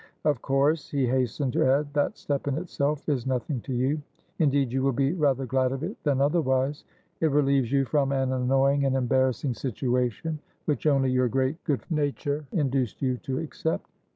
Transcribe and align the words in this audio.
Of 0.25 0.41
course," 0.41 0.89
he 0.89 1.05
hastened 1.05 1.53
to 1.53 1.63
add, 1.63 1.93
"that 1.93 2.17
step 2.17 2.47
in 2.47 2.57
itself 2.57 3.07
is 3.07 3.27
nothing 3.27 3.61
to 3.61 3.71
you. 3.75 4.01
Indeed, 4.39 4.73
you 4.73 4.81
will 4.81 4.93
be 4.93 5.13
rather 5.13 5.45
glad 5.45 5.71
of 5.71 5.83
it 5.83 5.95
than 6.03 6.19
otherwise; 6.19 6.85
it 7.19 7.29
relieves 7.29 7.71
you 7.71 7.85
from 7.85 8.11
an 8.11 8.31
annoying 8.31 8.83
and 8.83 8.95
embarrassing 8.95 9.53
situation, 9.53 10.39
which 10.65 10.87
only 10.87 11.11
your 11.11 11.27
great 11.27 11.63
good 11.65 11.81
nature 11.91 12.47
induced 12.51 13.03
you 13.03 13.17
to 13.17 13.37
accept. 13.37 13.87